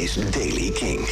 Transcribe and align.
is 0.00 0.16
Daily 0.30 0.70
King. 0.70 1.04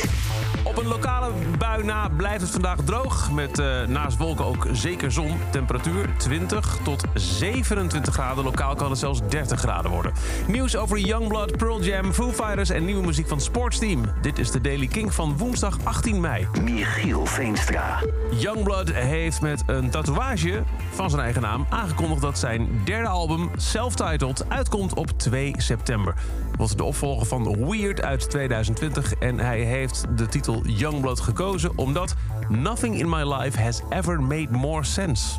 Op 0.79 0.85
een 0.85 0.91
lokale 0.91 1.31
bui 1.59 1.85
na 1.85 2.09
blijft 2.09 2.41
het 2.41 2.51
vandaag 2.51 2.79
droog. 2.85 3.31
Met 3.33 3.59
eh, 3.59 3.87
naast 3.87 4.17
wolken 4.17 4.45
ook 4.45 4.67
zeker 4.73 5.13
zon. 5.13 5.39
Temperatuur 5.51 6.09
20 6.17 6.79
tot 6.83 7.05
27 7.15 8.15
graden. 8.15 8.45
Lokaal 8.45 8.75
kan 8.75 8.91
het 8.91 8.99
zelfs 8.99 9.21
30 9.29 9.59
graden 9.61 9.91
worden. 9.91 10.13
Nieuws 10.47 10.77
over 10.77 10.99
Youngblood, 10.99 11.57
Pearl 11.57 11.83
Jam, 11.83 12.13
Foo 12.13 12.33
Fighters 12.33 12.71
en 12.71 12.85
nieuwe 12.85 13.05
muziek 13.05 13.29
van 13.29 13.41
Sportsteam. 13.41 14.05
Dit 14.23 14.39
is 14.39 14.51
de 14.51 14.61
Daily 14.61 14.87
King 14.87 15.15
van 15.15 15.37
woensdag 15.37 15.79
18 15.83 16.21
mei. 16.21 16.47
Michiel 16.63 17.27
Veenstra. 17.27 18.03
Youngblood 18.31 18.93
heeft 18.93 19.41
met 19.41 19.63
een 19.67 19.91
tatoeage 19.91 20.63
van 20.91 21.11
zijn 21.11 21.23
eigen 21.23 21.43
naam 21.43 21.67
aangekondigd 21.69 22.23
dat 22.23 22.39
zijn 22.39 22.81
derde 22.85 23.09
album, 23.09 23.51
Self-Titled, 23.57 24.45
uitkomt 24.49 24.95
op 24.95 25.19
2 25.19 25.55
september. 25.57 26.15
Wordt 26.57 26.77
de 26.77 26.85
opvolger 26.85 27.27
van 27.27 27.67
Weird 27.69 28.03
uit 28.03 28.31
2020 28.31 29.15
en 29.15 29.39
hij 29.39 29.61
heeft 29.61 30.05
de 30.17 30.27
titel 30.27 30.63
Youngblood 30.69 31.21
gekozen 31.21 31.71
omdat 31.79 32.15
Nothing 32.49 32.99
in 32.99 33.09
my 33.09 33.35
life 33.35 33.63
has 33.63 33.83
ever 33.91 34.23
made 34.23 34.49
more 34.51 34.85
sense. 34.85 35.39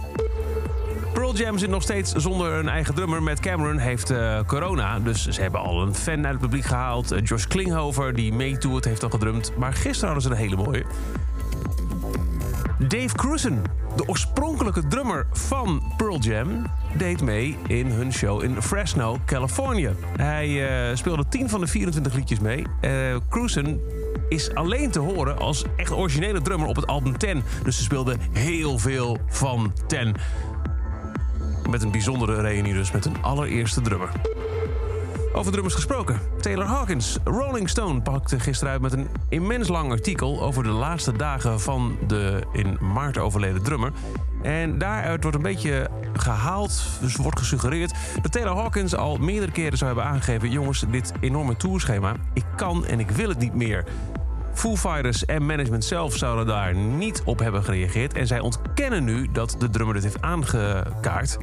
Pearl 1.14 1.36
Jam 1.36 1.58
zit 1.58 1.70
nog 1.70 1.82
steeds 1.82 2.12
zonder 2.12 2.54
een 2.54 2.70
eigen 2.70 2.96
drummer. 2.96 3.24
Matt 3.24 3.40
Cameron 3.40 3.78
heeft 3.78 4.10
eh, 4.10 4.40
corona, 4.48 5.00
dus 5.00 5.28
ze 5.28 5.42
hebben 5.42 5.60
al 5.62 5.82
een 5.82 5.96
fan 5.96 6.26
uit 6.26 6.34
het 6.34 6.40
publiek 6.40 6.66
gehaald. 6.66 7.12
Eh, 7.12 7.24
Josh 7.24 7.46
Klinghoffer, 7.46 8.14
die 8.14 8.34
meetoert, 8.34 8.86
heeft 8.86 9.04
al 9.04 9.10
gedrumd. 9.10 9.52
Maar 9.58 9.74
gisteren 9.74 10.14
hadden 10.14 10.22
ze 10.24 10.30
een 10.30 10.50
hele 10.50 10.64
mooie. 10.64 10.86
Dave 12.88 13.16
Cruzen, 13.16 13.64
de 13.96 14.08
oorspronkelijke 14.08 14.88
drummer 14.88 15.28
van 15.32 15.94
Pearl 15.98 16.20
Jam, 16.20 16.66
deed 16.98 17.22
mee 17.22 17.58
in 17.68 17.86
hun 17.86 18.14
show 18.14 18.44
in 18.44 18.62
Fresno, 18.62 19.18
Californië. 19.26 19.90
Hij 20.18 20.68
eh, 20.90 20.96
speelde 20.96 21.28
10 21.30 21.50
van 21.50 21.60
de 21.60 21.68
24 21.68 22.14
liedjes 22.14 22.40
mee. 22.40 22.66
Uh, 22.82 23.16
Cruzen 23.30 23.82
is 24.30 24.54
alleen 24.54 24.92
te 24.92 25.00
horen 25.00 25.38
als 25.38 25.64
echt 25.76 25.92
originele 25.92 26.42
drummer 26.42 26.68
op 26.68 26.76
het 26.76 26.88
album 26.88 27.18
10. 27.18 27.44
Dus 27.64 27.78
ze 27.78 27.84
speelde 27.84 28.16
heel 28.32 28.78
veel 28.78 29.18
van 29.28 29.74
10. 29.88 30.16
Met 31.70 31.84
een 31.84 31.92
bijzondere 31.92 32.42
reunie 32.42 32.74
dus 32.74 32.92
met 32.92 33.06
een 33.06 33.22
allereerste 33.22 33.82
drummer. 33.82 34.10
Over 35.34 35.52
drummers 35.52 35.76
gesproken. 35.76 36.20
Taylor 36.42 36.66
Hawkins. 36.66 37.18
Rolling 37.24 37.70
Stone 37.70 38.02
pakte 38.02 38.40
gisteren 38.40 38.74
uit 38.74 38.82
met 38.82 38.94
een 38.94 39.08
immens 39.30 39.68
lang 39.68 39.92
artikel... 39.92 40.42
over 40.42 40.64
de 40.64 40.70
laatste 40.70 41.12
dagen 41.12 41.60
van 41.60 41.98
de 42.08 42.42
in 42.52 42.78
maart 42.94 43.18
overleden 43.18 43.64
drummer. 43.64 43.92
En 44.42 44.78
daaruit 44.78 45.22
wordt 45.22 45.38
een 45.38 45.44
beetje 45.44 45.90
gehaald, 46.14 46.84
dus 47.02 47.16
wordt 47.16 47.40
gesuggereerd... 47.40 47.94
dat 48.22 48.32
Taylor 48.32 48.56
Hawkins 48.56 48.96
al 48.96 49.18
meerdere 49.18 49.52
keren 49.52 49.78
zou 49.78 49.94
hebben 49.94 50.12
aangegeven... 50.12 50.50
jongens, 50.50 50.86
dit 50.92 51.12
enorme 51.20 51.58
tourschema, 51.58 52.16
ik 52.34 52.46
kan 52.56 52.86
en 52.86 53.00
ik 53.00 53.12
wil 53.12 53.30
het 53.30 53.40
niet 53.40 53.56
meer. 53.56 53.86
Foo 54.54 54.76
Fighters 54.76 55.26
en 55.26 55.46
management 55.46 55.86
zelf 55.86 56.16
zouden 56.16 56.46
daar 56.46 56.76
niet 56.76 57.22
op 57.26 57.40
hebben 57.40 57.64
gereageerd... 57.64 58.14
en 58.14 58.28
zij 58.28 58.40
ontkennen 58.40 59.04
nu 59.04 59.30
dat 59.32 59.56
de 59.60 59.70
drummer 59.70 59.94
dit 59.94 60.04
heeft 60.04 60.22
aangekaart... 60.22 61.38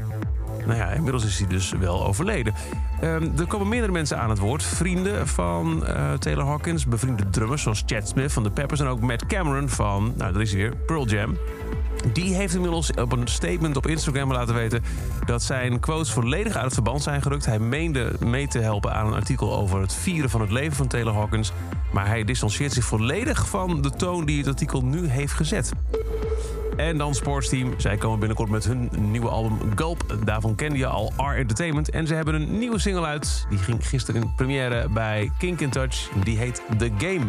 Nou 0.66 0.78
ja, 0.78 0.90
inmiddels 0.90 1.24
is 1.24 1.38
hij 1.38 1.48
dus 1.48 1.70
wel 1.70 2.06
overleden. 2.06 2.54
Um, 3.02 3.32
er 3.38 3.46
komen 3.46 3.68
meerdere 3.68 3.92
mensen 3.92 4.18
aan 4.18 4.30
het 4.30 4.38
woord. 4.38 4.62
Vrienden 4.62 5.28
van 5.28 5.82
uh, 5.82 6.12
Taylor 6.12 6.44
Hawkins, 6.44 6.86
bevriende 6.86 7.30
drummers 7.30 7.62
zoals 7.62 7.82
Chad 7.86 8.08
Smith 8.08 8.32
van 8.32 8.42
The 8.42 8.50
Peppers... 8.50 8.80
en 8.80 8.86
ook 8.86 9.00
Matt 9.00 9.26
Cameron 9.26 9.68
van, 9.68 10.12
nou 10.16 10.32
daar 10.32 10.42
is 10.42 10.50
hij 10.52 10.60
weer, 10.60 10.76
Pearl 10.76 11.06
Jam. 11.06 11.36
Die 12.12 12.34
heeft 12.34 12.54
inmiddels 12.54 12.90
op 12.90 13.12
een 13.12 13.26
statement 13.26 13.76
op 13.76 13.86
Instagram 13.86 14.32
laten 14.32 14.54
weten... 14.54 14.82
dat 15.26 15.42
zijn 15.42 15.80
quotes 15.80 16.12
volledig 16.12 16.54
uit 16.54 16.64
het 16.64 16.74
verband 16.74 17.02
zijn 17.02 17.22
gerukt. 17.22 17.46
Hij 17.46 17.58
meende 17.58 18.12
mee 18.24 18.48
te 18.48 18.58
helpen 18.58 18.94
aan 18.94 19.06
een 19.06 19.14
artikel 19.14 19.56
over 19.56 19.80
het 19.80 19.94
vieren 19.94 20.30
van 20.30 20.40
het 20.40 20.50
leven 20.50 20.76
van 20.76 20.86
Taylor 20.86 21.14
Hawkins... 21.14 21.52
maar 21.92 22.06
hij 22.06 22.24
distancieert 22.24 22.72
zich 22.72 22.84
volledig 22.84 23.48
van 23.48 23.82
de 23.82 23.90
toon 23.90 24.24
die 24.24 24.38
het 24.38 24.48
artikel 24.48 24.84
nu 24.84 25.06
heeft 25.08 25.32
gezet. 25.32 25.72
En 26.76 26.98
dan 26.98 27.14
Sportsteam. 27.14 27.74
Zij 27.76 27.96
komen 27.96 28.18
binnenkort 28.18 28.50
met 28.50 28.64
hun 28.64 28.90
nieuwe 28.98 29.28
album 29.28 29.58
Gulp. 29.74 30.16
Daarvan 30.24 30.54
kende 30.54 30.78
je 30.78 30.86
al 30.86 31.12
R 31.16 31.36
Entertainment. 31.36 31.90
En 31.90 32.06
ze 32.06 32.14
hebben 32.14 32.34
een 32.34 32.58
nieuwe 32.58 32.78
single 32.78 33.04
uit. 33.04 33.46
Die 33.48 33.58
ging 33.58 33.88
gisteren 33.88 34.22
in 34.22 34.34
première 34.34 34.88
bij 34.88 35.30
Kink 35.38 35.60
in 35.60 35.70
Touch. 35.70 36.08
Die 36.24 36.38
heet 36.38 36.62
The 36.78 36.90
Game. 36.98 37.26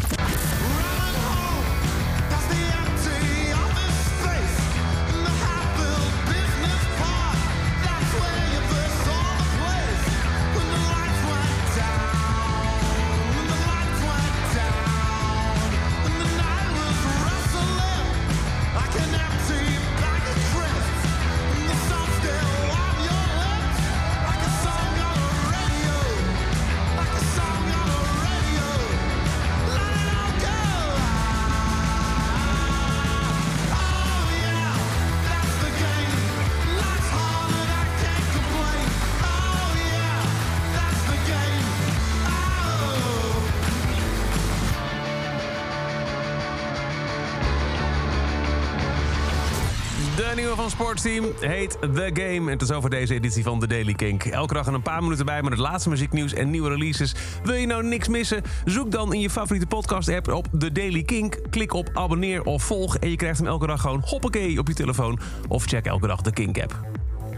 De 50.17 50.31
nieuwe 50.35 50.55
van 50.55 50.69
Sportsteam 50.69 51.25
heet 51.39 51.78
The 51.81 52.09
Game. 52.13 52.51
En 52.51 52.57
tot 52.57 52.73
over 52.73 52.89
deze 52.89 53.13
editie 53.13 53.44
van 53.44 53.59
The 53.59 53.67
Daily 53.67 53.94
Kink. 53.94 54.25
Elke 54.25 54.53
dag 54.53 54.67
een 54.67 54.81
paar 54.81 55.03
minuten 55.03 55.25
bij 55.25 55.41
met 55.41 55.51
het 55.51 55.59
laatste 55.59 55.89
muzieknieuws 55.89 56.33
en 56.33 56.50
nieuwe 56.50 56.69
releases. 56.69 57.16
Wil 57.44 57.53
je 57.55 57.67
nou 57.67 57.83
niks 57.83 58.07
missen? 58.07 58.41
Zoek 58.66 58.91
dan 58.91 59.13
in 59.13 59.19
je 59.19 59.29
favoriete 59.29 59.67
podcast-app 59.67 60.28
op 60.28 60.47
The 60.59 60.72
Daily 60.72 61.03
Kink. 61.03 61.39
Klik 61.50 61.73
op 61.73 61.89
abonneer 61.94 62.44
of 62.44 62.63
volg 62.63 62.97
en 62.97 63.09
je 63.09 63.16
krijgt 63.16 63.38
hem 63.38 63.47
elke 63.47 63.67
dag 63.67 63.81
gewoon 63.81 64.01
hoppakee 64.05 64.59
op 64.59 64.67
je 64.67 64.73
telefoon. 64.73 65.19
Of 65.47 65.66
check 65.66 65.85
elke 65.85 66.07
dag 66.07 66.22
de 66.22 66.31
Kink-app. 66.31 66.79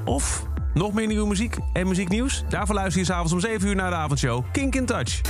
Of 0.06 0.48
nog 0.80 0.94
meer 0.94 1.08
nieuwe 1.08 1.28
muziek 1.28 1.58
en 1.74 1.88
muzieknieuws? 1.88 2.44
Daarvoor 2.50 2.76
luister 2.76 3.00
je 3.00 3.06
s'avonds 3.06 3.34
om 3.34 3.40
7 3.40 3.68
uur 3.68 3.76
naar 3.76 3.90
de 3.90 3.96
avondshow 3.96 4.44
Kink 4.52 4.76
in 4.76 4.86
Touch. 4.86 5.22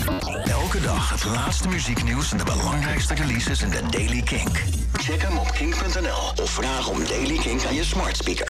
Elke 0.46 0.82
dag 0.82 1.10
het 1.10 1.26
laatste 1.26 1.68
muzieknieuws 1.68 2.32
en 2.32 2.38
de 2.38 2.44
belangrijkste 2.44 3.14
releases 3.14 3.62
in 3.62 3.70
de 3.70 3.82
Daily 3.90 4.22
Kink. 4.22 4.64
Check 4.94 5.22
hem 5.22 5.38
op 5.38 5.52
kink.nl 5.52 6.44
of 6.44 6.50
vraag 6.50 6.90
om 6.90 7.06
Daily 7.06 7.38
Kink 7.38 7.66
aan 7.66 7.76
je 7.76 7.84
smart 7.84 8.18
speaker. 8.18 8.38